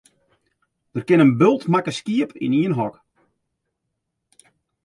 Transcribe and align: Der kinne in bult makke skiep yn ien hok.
Der 0.95 1.05
kinne 1.09 1.25
in 1.27 1.35
bult 1.41 1.63
makke 1.73 1.93
skiep 1.99 2.31
yn 2.45 2.55
ien 2.59 2.77
hok. 2.79 2.95